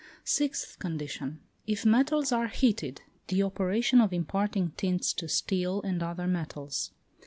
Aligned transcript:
Sixth 0.25 0.79
condition. 0.79 1.41
If 1.67 1.85
metals 1.85 2.31
are 2.31 2.47
heated; 2.47 3.03
the 3.27 3.43
operation 3.43 4.01
of 4.01 4.11
imparting 4.11 4.71
tints 4.75 5.13
to 5.13 5.29
steel 5.29 5.79
and 5.83 6.01
other 6.01 6.25
metals. 6.25 6.89